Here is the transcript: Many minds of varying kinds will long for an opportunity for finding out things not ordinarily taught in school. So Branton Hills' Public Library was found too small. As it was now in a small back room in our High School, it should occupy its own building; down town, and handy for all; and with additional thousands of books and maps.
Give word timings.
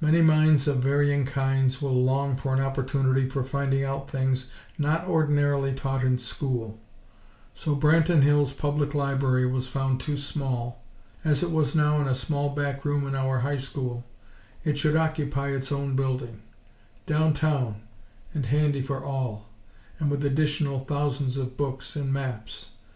Many 0.00 0.22
minds 0.22 0.68
of 0.68 0.76
varying 0.76 1.26
kinds 1.26 1.82
will 1.82 1.90
long 2.00 2.36
for 2.36 2.54
an 2.54 2.60
opportunity 2.60 3.28
for 3.28 3.42
finding 3.42 3.82
out 3.82 4.08
things 4.08 4.46
not 4.78 5.08
ordinarily 5.08 5.72
taught 5.74 6.04
in 6.04 6.16
school. 6.16 6.78
So 7.54 7.74
Branton 7.74 8.22
Hills' 8.22 8.52
Public 8.52 8.94
Library 8.94 9.46
was 9.46 9.66
found 9.66 9.98
too 9.98 10.16
small. 10.16 10.84
As 11.24 11.42
it 11.42 11.50
was 11.50 11.74
now 11.74 12.00
in 12.00 12.06
a 12.06 12.14
small 12.14 12.50
back 12.50 12.84
room 12.84 13.04
in 13.04 13.16
our 13.16 13.40
High 13.40 13.56
School, 13.56 14.04
it 14.62 14.78
should 14.78 14.94
occupy 14.94 15.48
its 15.48 15.72
own 15.72 15.96
building; 15.96 16.42
down 17.04 17.32
town, 17.34 17.82
and 18.32 18.46
handy 18.46 18.80
for 18.80 19.02
all; 19.02 19.48
and 19.98 20.08
with 20.08 20.24
additional 20.24 20.84
thousands 20.84 21.36
of 21.36 21.56
books 21.56 21.96
and 21.96 22.12
maps. 22.12 22.68